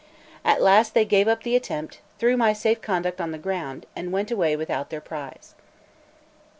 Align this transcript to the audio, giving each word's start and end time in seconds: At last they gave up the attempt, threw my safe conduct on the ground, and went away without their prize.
At 0.43 0.63
last 0.63 0.95
they 0.95 1.05
gave 1.05 1.27
up 1.27 1.43
the 1.43 1.55
attempt, 1.55 1.99
threw 2.17 2.35
my 2.35 2.53
safe 2.53 2.81
conduct 2.81 3.21
on 3.21 3.29
the 3.29 3.37
ground, 3.37 3.85
and 3.95 4.11
went 4.11 4.31
away 4.31 4.55
without 4.55 4.89
their 4.89 4.99
prize. 4.99 5.53